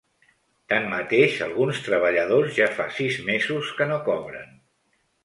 [0.71, 4.57] Tanmateix, alguns treballadors ja fa sis mesos que no cobren.